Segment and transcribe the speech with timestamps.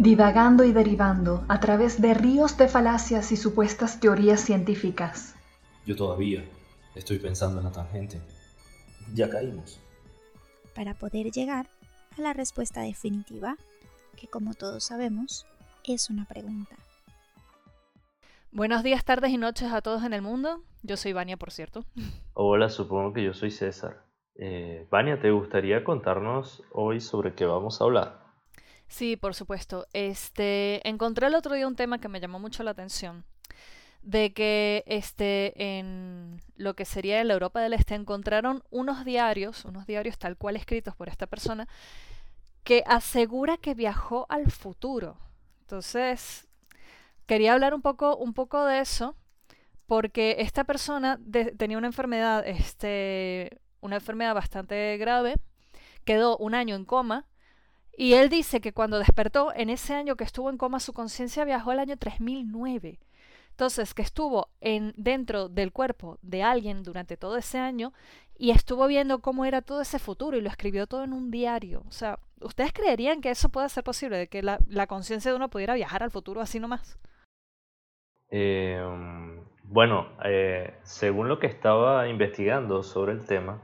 [0.00, 5.34] divagando y derivando a través de ríos de falacias y supuestas teorías científicas.
[5.84, 6.42] Yo todavía
[6.94, 8.18] estoy pensando en la tangente.
[9.14, 9.78] Ya caímos.
[10.74, 11.66] Para poder llegar
[12.16, 13.56] a la respuesta definitiva,
[14.16, 15.44] que como todos sabemos,
[15.84, 16.76] es una pregunta.
[18.52, 20.62] Buenos días, tardes y noches a todos en el mundo.
[20.82, 21.84] Yo soy Vania, por cierto.
[22.32, 24.02] Hola, supongo que yo soy César.
[24.36, 28.29] Eh, Vania, ¿te gustaría contarnos hoy sobre qué vamos a hablar?
[28.90, 29.86] Sí, por supuesto.
[29.92, 33.24] Este, encontré el otro día un tema que me llamó mucho la atención.
[34.02, 39.86] De que este, en lo que sería la Europa del Este encontraron unos diarios, unos
[39.86, 41.68] diarios tal cual escritos por esta persona,
[42.64, 45.18] que asegura que viajó al futuro.
[45.60, 46.48] Entonces,
[47.26, 49.14] quería hablar un poco, un poco de eso,
[49.86, 51.20] porque esta persona
[51.58, 55.36] tenía una enfermedad, este, una enfermedad bastante grave,
[56.04, 57.26] quedó un año en coma
[58.00, 61.44] y él dice que cuando despertó, en ese año que estuvo en coma, su conciencia
[61.44, 62.98] viajó al año 3009.
[63.50, 67.92] Entonces, que estuvo en, dentro del cuerpo de alguien durante todo ese año
[68.38, 71.82] y estuvo viendo cómo era todo ese futuro y lo escribió todo en un diario.
[71.88, 75.50] O sea, ¿ustedes creerían que eso puede ser posible, de que la, conciencia de uno
[75.50, 76.98] pudiera viajar al futuro así nomás?
[78.30, 83.60] Em, bueno, eh, según lo que estaba investigando sobre el tema,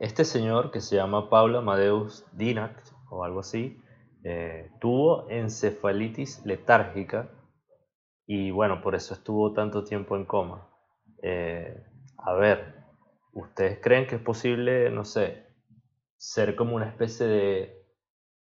[0.00, 3.82] este señor que se llama Pablo Amadeus Dinac, o algo así,
[4.24, 7.28] eh, tuvo encefalitis letárgica
[8.26, 10.68] y bueno, por eso estuvo tanto tiempo en coma.
[11.22, 11.84] Eh,
[12.18, 12.84] a ver,
[13.32, 15.46] ¿ustedes creen que es posible, no sé,
[16.16, 17.86] ser como una especie de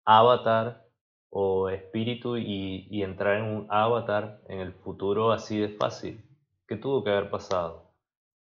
[0.06, 0.86] avatar
[1.30, 6.24] o espíritu y, y entrar en un avatar en el futuro así de fácil?
[6.68, 7.96] ¿Qué tuvo que haber pasado?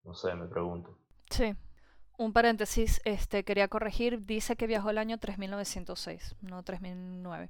[0.03, 0.97] No sé, me pregunto.
[1.29, 1.53] Sí,
[2.17, 7.49] un paréntesis, este, quería corregir, dice que viajó el año 3906, no 3009.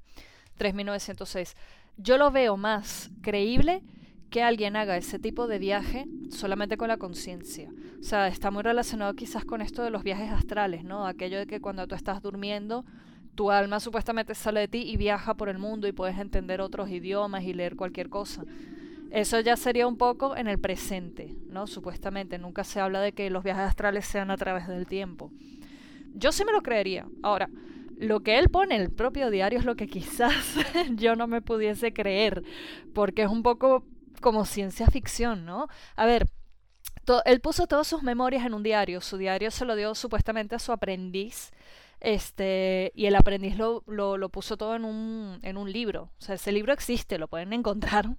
[0.57, 1.55] 3906.
[1.97, 3.81] Yo lo veo más creíble
[4.29, 7.69] que alguien haga ese tipo de viaje solamente con la conciencia.
[7.99, 11.07] O sea, está muy relacionado quizás con esto de los viajes astrales, ¿no?
[11.07, 12.83] Aquello de que cuando tú estás durmiendo,
[13.35, 16.89] tu alma supuestamente sale de ti y viaja por el mundo y puedes entender otros
[16.89, 18.43] idiomas y leer cualquier cosa.
[19.11, 21.67] Eso ya sería un poco en el presente, ¿no?
[21.67, 25.31] Supuestamente, nunca se habla de que los viajes astrales sean a través del tiempo.
[26.13, 27.07] Yo sí me lo creería.
[27.23, 27.49] Ahora,
[27.97, 30.55] lo que él pone en el propio diario es lo que quizás
[30.95, 32.43] yo no me pudiese creer,
[32.93, 33.83] porque es un poco
[34.21, 35.67] como ciencia ficción, ¿no?
[35.95, 36.27] A ver,
[37.25, 40.59] él puso todas sus memorias en un diario, su diario se lo dio supuestamente a
[40.59, 41.51] su aprendiz,
[41.99, 46.21] este, y el aprendiz lo, lo, lo puso todo en un, en un libro, o
[46.21, 48.09] sea, ese libro existe, lo pueden encontrar.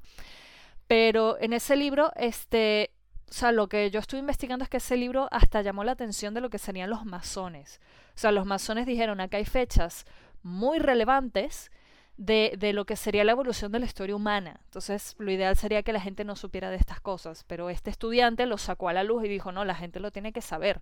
[0.88, 2.91] Pero en ese libro, este,
[3.28, 6.32] o sea, lo que yo estuve investigando es que ese libro hasta llamó la atención
[6.32, 7.81] de lo que serían los masones.
[8.16, 10.06] O sea, los masones dijeron, acá hay fechas
[10.43, 11.71] muy relevantes
[12.16, 14.60] de, de, lo que sería la evolución de la historia humana.
[14.65, 18.47] Entonces, lo ideal sería que la gente no supiera de estas cosas, pero este estudiante
[18.47, 20.81] lo sacó a la luz y dijo, no, la gente lo tiene que saber.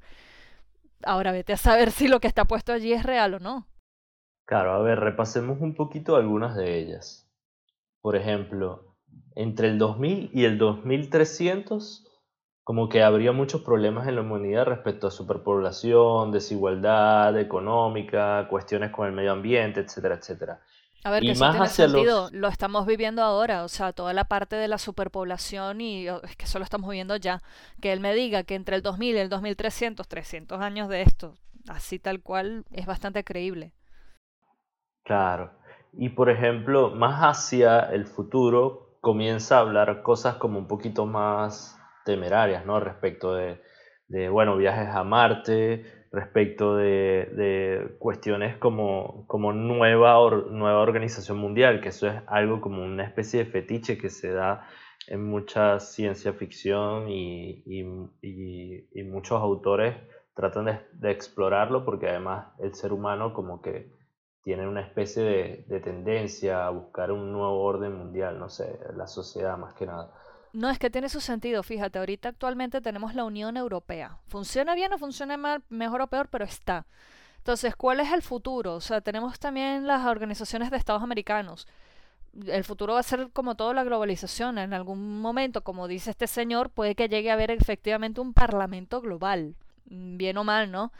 [1.04, 3.66] Ahora vete a saber si lo que está puesto allí es real o no.
[4.46, 7.28] Claro, a ver, repasemos un poquito algunas de ellas.
[8.00, 8.85] Por ejemplo,
[9.34, 12.06] entre el 2000 y el 2300,
[12.64, 19.06] como que habría muchos problemas en la humanidad respecto a superpoblación, desigualdad económica, cuestiones con
[19.06, 20.60] el medio ambiente, etcétera, etcétera.
[21.04, 22.28] A ver, que más tiene sentido.
[22.32, 26.46] Lo estamos viviendo ahora, o sea, toda la parte de la superpoblación y es que
[26.46, 27.42] eso lo estamos viviendo ya.
[27.80, 31.36] Que él me diga que entre el 2000 y el 2300, 300 años de esto,
[31.68, 33.72] así tal cual, es bastante creíble.
[35.04, 35.52] Claro.
[35.92, 41.80] Y por ejemplo, más hacia el futuro, comienza a hablar cosas como un poquito más
[42.04, 42.80] temerarias, ¿no?
[42.80, 43.60] Respecto de,
[44.30, 50.16] bueno, viajes a Marte, respecto de, cuestiones como, como nueva,
[50.50, 54.66] nueva organización mundial, que eso es algo como una especie de fetiche que se da
[55.06, 59.94] en mucha ciencia ficción y, y, muchos autores
[60.34, 63.88] tratan de, de, explorarlo porque además el ser humano como que
[64.46, 65.24] tienen una especie
[65.66, 70.12] de, tendencia a buscar un nuevo orden mundial, no sé, la sociedad más que nada.
[70.52, 74.20] No, es que tiene su sentido, fíjate, ahorita actualmente tenemos la Unión Europea.
[74.28, 76.28] ¿Funciona bien o funciona mal, mejor o peor?
[76.30, 76.86] Pero está.
[77.38, 78.76] Entonces, ¿cuál es el futuro?
[78.76, 81.66] O sea, tenemos también las organizaciones de Estados americanos.
[82.46, 84.58] El futuro va a ser como toda la globalización.
[84.58, 89.00] En algún momento, como dice este señor, puede que llegue a haber efectivamente un parlamento
[89.00, 89.56] global.
[89.86, 90.92] Bien o mal, ¿no?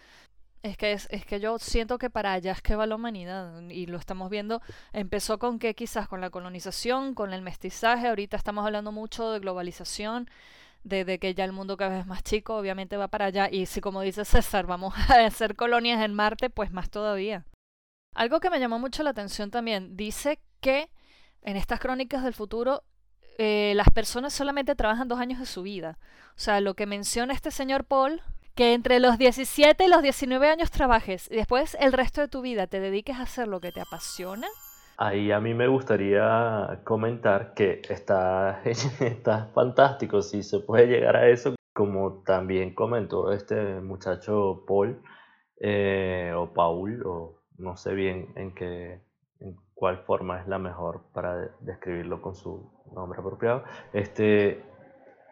[0.67, 3.87] Es que, es, que yo siento que para allá es que va la humanidad y
[3.87, 4.61] lo estamos viendo.
[4.93, 9.39] Empezó con que quizás con la colonización, con el mestizaje, ahorita estamos hablando mucho de
[9.39, 10.29] globalización,
[10.83, 13.49] de, que ya el mundo cada vez es más chico, obviamente va para allá.
[13.49, 17.45] Y si como dice César, vamos a hacer colonias en Marte, pues más todavía.
[18.13, 20.91] Algo que me llamó mucho la atención también, dice que
[21.43, 22.83] en estas crónicas del futuro,
[23.39, 25.97] eh, las personas solamente trabajan dos años de su vida.
[26.31, 28.21] O sea, lo que menciona este señor Paul,
[28.57, 32.41] que entre los 17 y los 19 años trabajes y después el resto de tu
[32.41, 34.49] vida te dediques a hacer lo que te apasiona.
[34.97, 41.29] Ahí a mí me gustaría comentar que está, está fantástico si se puede llegar a
[41.29, 45.03] eso, como también comentó este muchacho Paul
[45.61, 49.03] eh, o Paul, o no sé bien en qué,
[49.41, 53.65] en cuál forma es la mejor para describirlo con su nombre apropiado.
[53.93, 54.65] Este,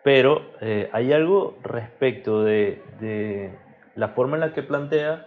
[0.04, 3.58] pero eh, hay algo respecto de,
[3.96, 5.26] la forma en la que plantea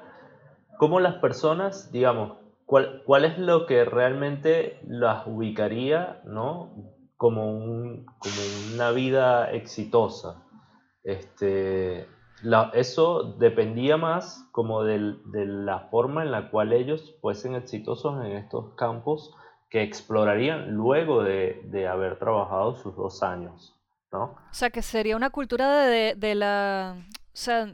[0.77, 6.71] cómo las personas, digamos, cuál, es lo que realmente las ubicaría ¿no?
[7.17, 10.43] como una vida exitosa.
[11.03, 12.05] Este,
[12.73, 18.75] eso dependía más como de la forma en la cual ellos fuesen exitosos en estos
[18.75, 19.33] campos
[19.69, 23.76] que explorarían luego de, haber trabajado sus dos años,
[24.11, 26.95] O sea, que sería una cultura de, de la...
[27.33, 27.73] O sea,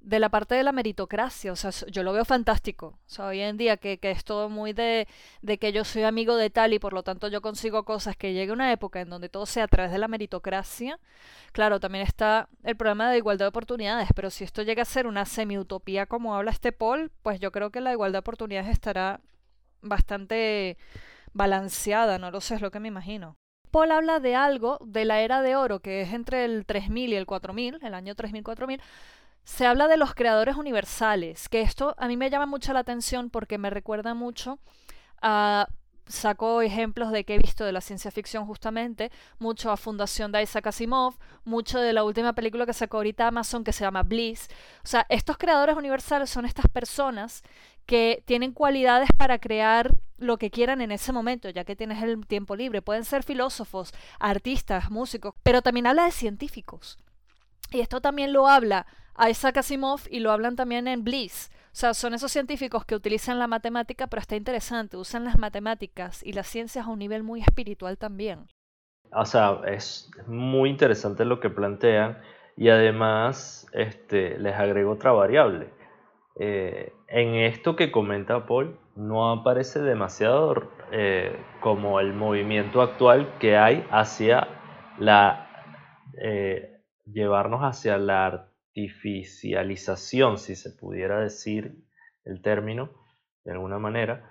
[0.00, 2.86] de la parte de la meritocracia, o sea, yo lo veo fantástico.
[3.06, 5.06] O sea, hoy en día que, que es todo muy de,
[5.42, 8.32] de, que yo soy amigo de tal y por lo tanto yo consigo cosas, que
[8.32, 10.98] llegue una época en donde todo sea a través de la meritocracia.
[11.52, 15.06] Claro, también está el problema de igualdad de oportunidades, pero si esto llega a ser
[15.06, 19.20] una semi-utopía como habla este Paul, pues yo creo que la igualdad de oportunidades estará
[19.82, 20.78] bastante
[21.32, 23.39] balanceada, no lo sé, es lo que me imagino.
[23.70, 27.16] Paul habla de algo de la era de oro, que es entre el 3000 y
[27.16, 28.80] el 4000, el año 3000-4000,
[29.44, 33.30] se habla de los creadores universales, que esto a mí me llama mucho la atención
[33.30, 34.58] porque me recuerda mucho
[35.22, 35.68] a
[36.10, 40.42] saco ejemplos de que he visto de la ciencia ficción justamente, mucho a Fundación de
[40.42, 41.14] Isaac Asimov,
[41.44, 44.48] mucho de la última película que sacó ahorita Amazon que se llama Bliss.
[44.84, 47.42] O sea, estos creadores universales son estas personas
[47.90, 52.24] que tienen cualidades para crear lo que quieran en ese momento, ya que tienes el
[52.24, 52.82] tiempo libre.
[52.82, 56.98] Pueden ser filósofos, artistas, músicos, pero también habla de científicos.
[57.72, 58.86] Y esto también lo habla
[59.28, 61.50] Isaac Asimov y lo hablan también en Bliss.
[61.64, 66.22] O sea, son esos científicos que utilizan la matemática, pero está interesante, usan las matemáticas
[66.22, 68.46] y las ciencias a un nivel muy espiritual también.
[69.12, 72.18] O sea, es muy interesante lo que plantean
[72.56, 75.79] y además este, les agrego otra variable.
[76.36, 83.56] Eh, en esto que comenta Paul, no aparece demasiado eh, como el movimiento actual que
[83.56, 84.46] hay hacia
[84.98, 85.46] la...
[86.22, 86.66] Eh,
[87.06, 91.82] llevarnos hacia la artificialización, si se pudiera decir
[92.24, 92.90] el término
[93.44, 94.30] de alguna manera,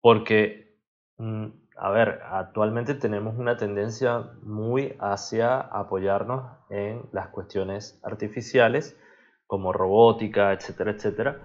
[0.00, 0.78] porque,
[1.16, 1.46] mm,
[1.76, 8.96] a ver, actualmente tenemos una tendencia muy hacia apoyarnos en las cuestiones artificiales,
[9.46, 11.42] como robótica, etcétera, etcétera,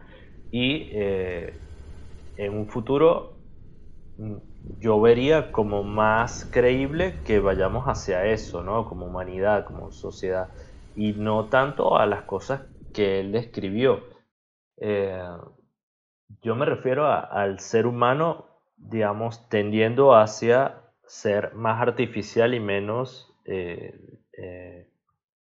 [0.50, 1.62] y eh,
[2.36, 3.40] en un futuro
[4.18, 4.38] mm,
[4.80, 8.86] yo vería como más creíble que vayamos hacia eso, ¿no?
[8.88, 10.50] Como humanidad, como sociedad
[10.96, 12.64] y no tanto a las cosas
[12.94, 14.02] que él describió.
[14.78, 15.22] Eh,
[16.42, 18.46] yo me refiero al ser humano,
[18.78, 23.94] digamos, tendiendo hacia ser más artificial y menos eh,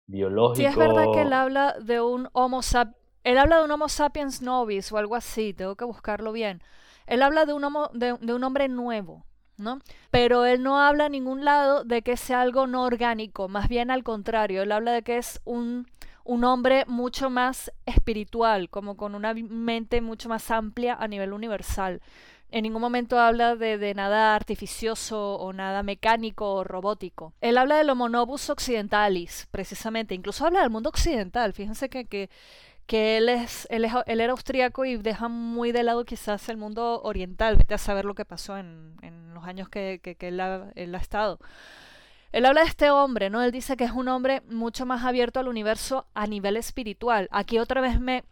[0.07, 0.55] biológico.
[0.55, 2.97] Sí, es verdad que él habla de un Homo sapiens.
[3.23, 6.61] Él habla de un Homo sapiens novis o algo así, tengo que buscarlo bien.
[7.07, 9.25] Él habla de un, homo, de un hombre nuevo,
[9.57, 9.79] ¿no?
[10.11, 13.91] Pero él no habla en ningún lado de que sea algo no orgánico, más bien
[13.91, 15.87] al contrario, él habla de que es un,
[16.23, 22.01] un hombre mucho más espiritual, como con una mente mucho más amplia a nivel universal.
[22.53, 27.33] En ningún momento habla de, nada artificioso o nada mecánico o robótico.
[27.41, 30.13] Él habla del Homo novus occidentalis, precisamente.
[30.13, 31.53] Incluso habla del mundo occidental.
[31.53, 36.47] Fíjense que, que él, es, él, él era austríaco y deja muy de lado quizás
[36.47, 40.27] el mundo oriental, vete a saber lo que pasó en, en los años que, que,
[40.27, 41.39] él, ha, él, ha, estado.
[42.33, 43.41] Él habla de este hombre, ¿no?
[43.41, 47.29] Él dice que es un hombre mucho más abierto al universo a nivel espiritual.
[47.31, 48.23] Aquí otra vez me,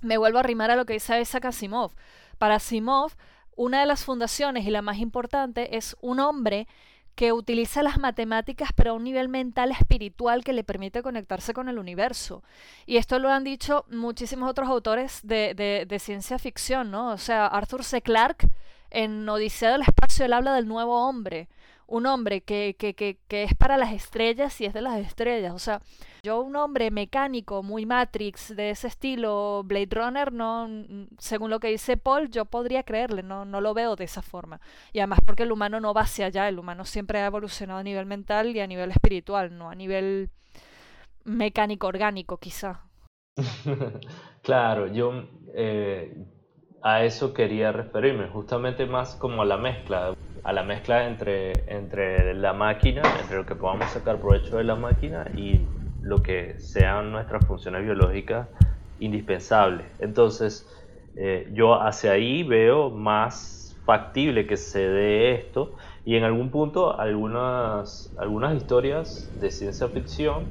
[0.00, 1.92] me vuelvo a arrimar a lo que dice Isaac Asimov.
[2.38, 3.12] Para Asimov,
[3.56, 6.66] una de las fundaciones y la más importante es un hombre
[7.14, 11.68] que utiliza las matemáticas pero a un nivel mental espiritual que le permite conectarse con
[11.68, 12.42] el universo.
[12.86, 17.10] Y esto lo han dicho muchísimos otros autores de, de, de ciencia ficción, ¿no?
[17.10, 18.00] O sea, Arthur C.
[18.00, 18.48] Clarke
[18.90, 21.48] en Odisea del Espacio, él habla del nuevo hombre,
[21.92, 25.52] un hombre que, que, que, es para las estrellas y es de las estrellas.
[25.52, 25.82] O sea,
[26.22, 30.70] yo un hombre mecánico, muy Matrix, de ese estilo, Blade Runner, no,
[31.18, 34.58] según lo que dice Paul, yo podría creerle, no, no lo veo de esa forma.
[34.94, 37.82] Y además porque el humano no va hacia allá, el humano siempre ha evolucionado a
[37.82, 40.30] nivel mental y a nivel espiritual, no a nivel
[41.24, 42.86] mecánico orgánico quizá.
[44.42, 45.28] claro, yo...
[45.54, 46.16] Eh
[46.82, 52.34] a eso quería referirme, justamente más como a la mezcla, a la mezcla entre, entre
[52.34, 55.68] la máquina, entre lo que podamos sacar provecho de la máquina y
[56.00, 58.48] lo que sean nuestras funciones biológicas
[58.98, 59.86] indispensables.
[60.00, 60.68] Entonces,
[61.14, 66.98] eh, yo hacia ahí veo más factible que se dé esto y en algún punto
[66.98, 70.48] algunas, algunas historias de ciencia ficción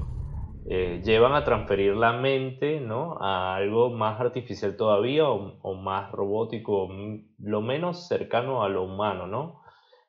[0.66, 3.18] eh, llevan a transferir la mente ¿no?
[3.20, 6.88] a algo más artificial todavía o, más robótico,
[7.40, 9.62] lo menos cercano a lo humano, ¿no?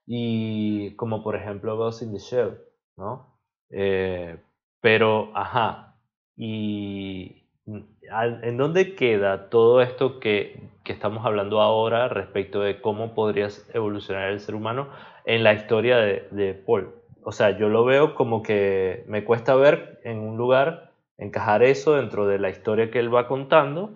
[0.06, 2.58] Y como por ejemplo Ghost in the Shell,
[2.96, 3.38] ¿no?
[3.70, 4.38] Eh,
[4.80, 5.96] pero, ajá,
[6.36, 13.48] y ¿en dónde queda todo esto que, que, estamos hablando ahora respecto de cómo podría
[13.72, 14.88] evolucionar el ser humano
[15.24, 17.01] en la historia de, de Paul?
[17.24, 21.94] O sea, yo lo veo como que me cuesta ver en un lugar encajar eso
[21.94, 23.94] dentro de la historia que él va contando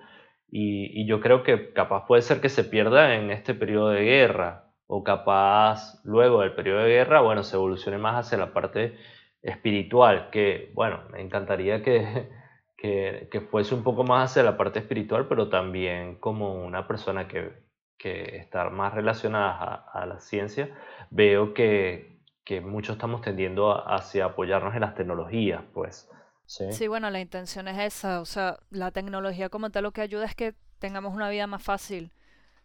[0.50, 4.70] y, yo creo que capaz puede ser que se pierda en este periodo de guerra
[4.86, 8.96] o capaz luego del periodo de guerra, bueno, se evolucione más hacia la parte
[9.42, 12.28] espiritual, que bueno, me encantaría que,
[12.78, 17.52] que, fuese un poco más hacia la parte espiritual, pero también como una persona que,
[17.98, 20.70] que está más relacionada a la ciencia,
[21.10, 22.15] veo que,
[22.46, 26.08] que muchos estamos tendiendo hacia apoyarnos en las tecnologías, pues.
[26.46, 26.72] ¿sí?
[26.72, 30.26] sí, bueno, la intención es esa, o sea, la tecnología como tal lo que ayuda
[30.26, 32.12] es que tengamos una vida más fácil.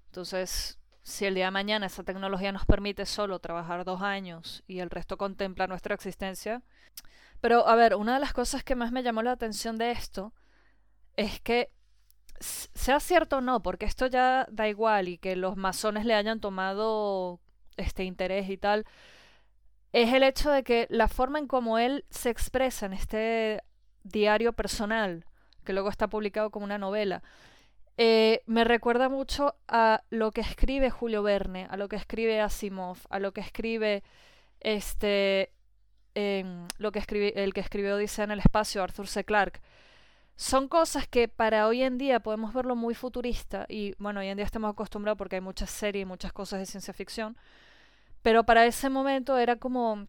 [0.06, 4.80] Entonces, si el día de mañana esa tecnología nos permite solo trabajar dos años y
[4.80, 6.62] el resto contempla nuestra existencia.
[7.40, 10.32] Pero, a ver, una de las cosas que más me llamó la atención de esto
[11.18, 11.72] es que,
[12.40, 16.40] sea cierto o no, porque esto ya da igual y que los masones le hayan
[16.40, 17.40] tomado
[17.78, 18.86] este interés y tal,
[19.94, 23.62] es el hecho de que la forma en cómo él se expresa en este
[24.04, 25.26] diario personal,
[25.64, 27.24] que luego está publicado como una novela,
[27.98, 32.98] eh, me recuerda mucho a lo que escribe Julio Verne, a lo que escribe Asimov,
[33.10, 34.04] a lo que escribe
[34.60, 35.52] este
[36.78, 39.24] lo que el que escribió Odisea en el espacio, Arthur C.
[39.24, 39.62] Clarke.
[40.36, 44.38] Son cosas que para hoy en día podemos verlo muy futurista y bueno, hoy en
[44.38, 47.38] día estamos acostumbrados porque hay muchas series y muchas cosas de ciencia ficción,
[48.22, 50.08] pero para ese momento era como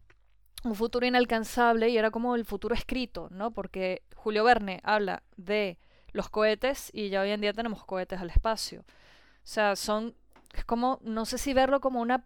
[0.63, 3.51] un futuro inalcanzable y era como el futuro escrito, ¿no?
[3.51, 5.77] Porque Julio Verne habla de
[6.11, 8.81] los cohetes y ya hoy en día tenemos cohetes al espacio.
[8.81, 10.15] O sea, son,
[10.53, 12.25] es como, no sé si verlo como una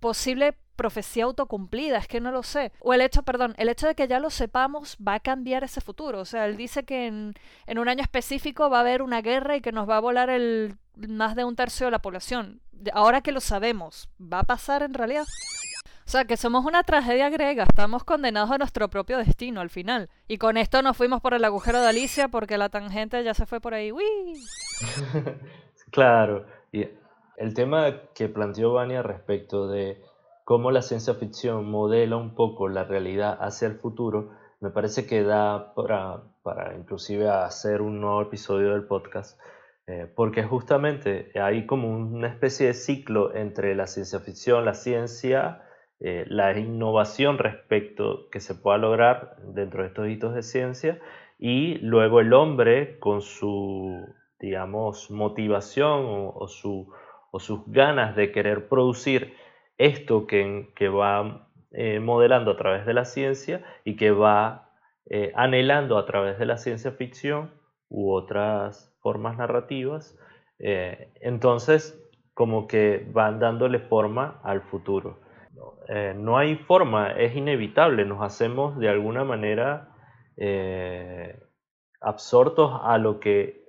[0.00, 2.72] posible profecía autocumplida, es que no lo sé.
[2.78, 5.80] O el hecho, perdón, el hecho de que ya lo sepamos va a cambiar ese
[5.80, 6.20] futuro.
[6.20, 7.34] O sea, él dice que en,
[7.66, 10.30] en un año específico va a haber una guerra y que nos va a volar
[10.30, 12.60] el más de un tercio de la población.
[12.92, 15.24] Ahora que lo sabemos, ¿va a pasar en realidad?
[16.08, 20.08] O sea, que somos una tragedia griega, estamos condenados a nuestro propio destino al final.
[20.26, 23.44] Y con esto nos fuimos por el agujero de Alicia porque la tangente ya se
[23.44, 23.92] fue por ahí.
[23.92, 24.02] ¡Uy!
[25.90, 26.46] claro.
[26.72, 26.88] Y
[27.36, 30.02] el tema que planteó Vania respecto de
[30.44, 34.30] cómo la ciencia ficción modela un poco la realidad hacia el futuro,
[34.60, 39.38] me parece que da para, para inclusive hacer un nuevo episodio del podcast
[39.88, 45.62] eh, porque justamente hay como una especie de ciclo entre la ciencia ficción, la ciencia,
[46.00, 51.00] eh, la innovación respecto que se pueda lograr dentro de estos hitos de ciencia
[51.38, 56.92] y luego el hombre con su, digamos, motivación o, su,
[57.30, 59.32] o sus ganas de querer producir
[59.78, 64.66] esto que, que va eh, modelando a través de la ciencia y que va
[65.34, 67.54] anhelando a través de la ciencia ficción
[67.88, 70.16] u otras formas narrativas,
[70.58, 71.98] eh, entonces
[72.34, 75.20] como que van dándole forma al futuro.
[75.88, 79.88] Eh, no hay forma, es inevitable, nos hacemos de alguna manera
[80.36, 81.40] eh,
[82.00, 83.64] absortos a lo que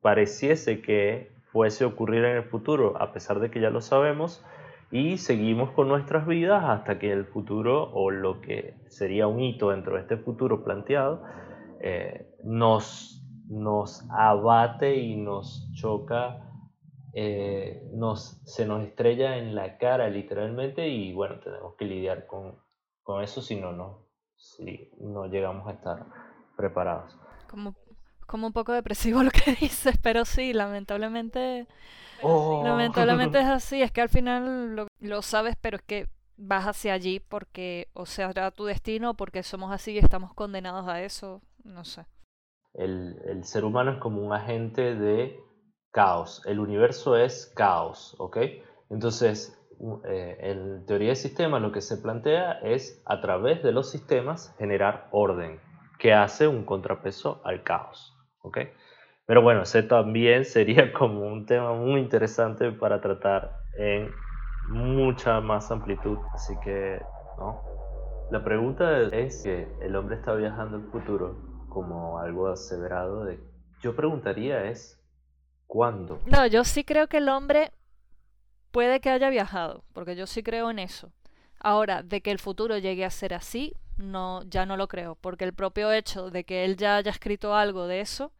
[0.00, 4.44] pareciese que fuese ocurrir en el futuro, a pesar de que ya lo sabemos,
[4.90, 9.70] y seguimos con nuestras vidas hasta que el futuro o lo que sería un hito
[9.70, 11.24] dentro de este futuro planteado
[12.44, 13.21] nos
[13.52, 16.50] nos abate y nos choca,
[17.12, 22.58] eh, nos, se nos estrella en la cara literalmente y bueno, tenemos que lidiar con,
[23.22, 24.06] eso si no, no,
[24.36, 26.06] si no llegamos a estar
[26.56, 27.14] preparados.
[27.50, 27.74] Como,
[28.26, 31.66] como un poco depresivo lo que dices, pero sí, lamentablemente,
[32.22, 32.62] oh.
[32.64, 36.94] lamentablemente es así, es que al final lo, lo sabes, pero es que vas hacia
[36.94, 41.84] allí porque o sea tu destino, porque somos así y estamos condenados a eso, no
[41.84, 42.06] sé.
[42.74, 45.38] El, ser humano es como un agente de
[45.90, 46.42] caos.
[46.46, 48.38] El universo es caos, ¿ok?
[48.90, 49.58] Entonces,
[50.08, 54.54] eh, en teoría de sistemas lo que se plantea es a través de los sistemas
[54.58, 55.60] generar orden,
[55.98, 58.58] que hace un contrapeso al caos, ¿ok?
[59.26, 64.14] Pero bueno, ese también sería como un tema muy interesante para tratar en
[64.68, 66.18] mucha más amplitud.
[66.32, 67.02] Así que,
[67.38, 67.60] ¿no?
[68.30, 73.40] La pregunta es que el hombre está viajando al futuro como algo aseverado de...
[73.82, 75.00] Yo preguntaría es,
[75.66, 76.20] ¿cuándo?
[76.26, 77.72] No, yo sí creo que el hombre
[78.70, 81.12] puede que haya viajado, porque yo sí creo en eso.
[81.58, 85.44] Ahora, de que el futuro llegue a ser así, no, ya no lo creo, porque
[85.44, 88.32] el propio hecho de que él ya haya escrito algo de eso,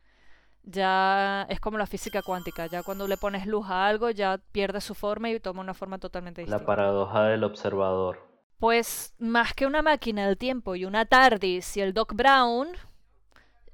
[0.64, 4.80] ya es como la física cuántica, ya cuando le pones luz a algo ya pierde
[4.80, 6.60] su forma y toma una forma totalmente distinta.
[6.60, 8.20] La paradoja del observador.
[8.58, 12.68] Pues más que una máquina del tiempo y una TARDIS y el Doc Brown,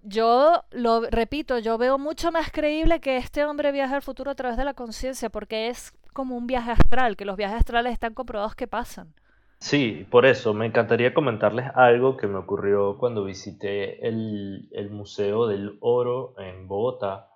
[0.09, 4.35] yo lo repito, yo veo mucho más creíble que este hombre viaje al futuro a
[4.35, 8.15] través de la conciencia, porque es como un viaje astral, que los viajes astrales están
[8.15, 9.15] comprobados que pasan.
[9.61, 15.79] Sí, por eso me encantaría comentarles algo que me ocurrió cuando visité el, Museo del
[15.81, 17.31] Oro en Bogotá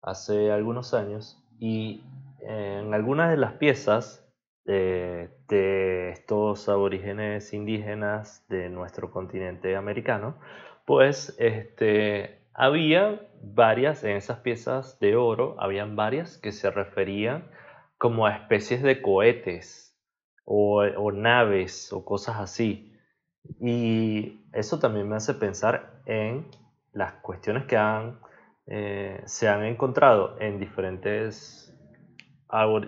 [0.00, 2.02] hace algunos años y
[2.40, 4.22] en algunas de las piezas
[4.64, 10.36] de estos aborígenes indígenas de nuestro continente americano,
[10.86, 17.50] pues este, había varias, en esas piezas de oro, habían varias que se referían
[17.98, 19.94] como a especies de cohetes
[20.44, 22.94] o, naves o cosas así.
[23.60, 26.46] Y eso también me hace pensar en
[26.92, 28.20] las cuestiones que han,
[28.66, 31.76] eh, se han encontrado en diferentes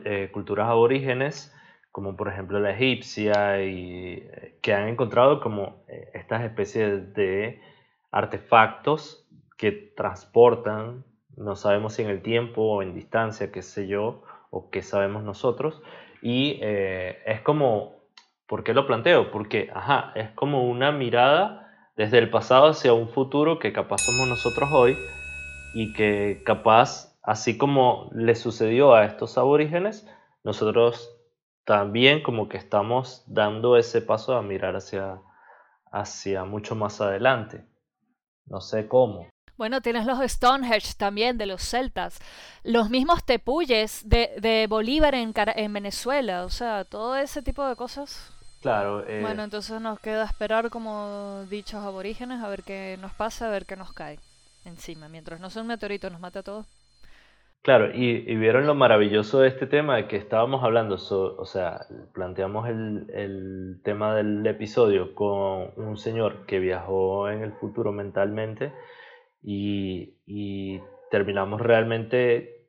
[0.05, 1.53] eh, culturas aborígenes,
[1.91, 7.61] como por ejemplo la egipcia, y eh, que han encontrado como estas especies de
[8.11, 11.05] artefactos que transportan,
[11.37, 15.23] no sabemos si en el tiempo o en distancia, qué sé yo, o qué sabemos
[15.23, 15.83] nosotros,
[16.23, 18.05] y eh, es como,
[18.47, 19.31] ¿por qué lo planteo?
[19.31, 24.29] Porque, ajá, es como una mirada desde el pasado hacia un futuro que capaz somos
[24.29, 24.97] nosotros hoy
[25.75, 30.09] y que capaz, así como le sucedió a estos aborígenes,
[30.45, 31.15] nosotros
[31.65, 35.21] también como que estamos dando ese paso a mirar hacia,
[35.93, 37.67] hacia mucho más adelante.
[38.51, 39.29] No sé cómo.
[39.57, 42.21] Bueno, tienes los Stonehenge también de los celtas,
[42.63, 47.75] los mismos tepuyes de, de Bolívar en, en Venezuela, o sea, todo ese tipo de
[47.75, 48.31] cosas.
[48.63, 49.05] Claro.
[49.09, 49.21] Eh...
[49.21, 53.67] Bueno, entonces nos queda esperar como dichos aborígenes a ver qué nos pasa, a ver
[53.67, 54.21] qué nos cae
[54.65, 56.67] encima, mientras no sea un meteorito nos mate a todos.
[57.63, 62.69] Claro, y, vieron lo maravilloso de este tema de que estábamos hablando, o sea, planteamos
[62.69, 68.73] el, el, tema del episodio con un señor que viajó en el futuro mentalmente
[69.43, 72.69] y, terminamos realmente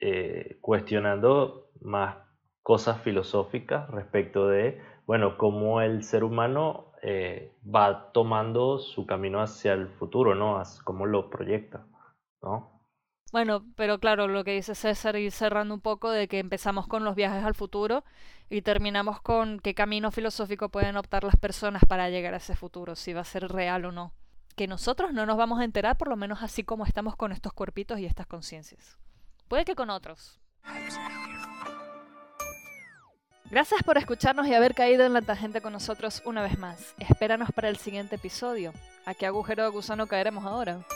[0.00, 2.16] eh, cuestionando más
[2.62, 9.72] cosas filosóficas respecto de, bueno, cómo el ser humano eh, va tomando su camino hacia
[9.74, 10.62] el futuro, ¿no?
[10.84, 11.86] Cómo lo proyecta,
[12.42, 12.73] ¿no?
[13.34, 17.02] Bueno, pero claro, lo que dice César, y cerrando un poco de que empezamos con
[17.02, 18.04] los viajes al futuro
[18.48, 22.94] y terminamos con qué camino filosófico pueden optar las personas para llegar a ese futuro,
[22.94, 24.12] si va a ser real o no
[24.54, 27.52] que nosotros no nos vamos a enterar, por lo menos así como estamos con estos
[27.52, 28.98] cuerpitos y estas conciencias.
[29.48, 30.38] Puede que con otros.
[33.50, 36.94] Gracias por escucharnos y haber caído en la tangente con nosotros una vez más.
[37.00, 38.72] Espéranos para el siguiente episodio.
[39.04, 40.86] ¿A qué agujero de gusano caeremos ahora?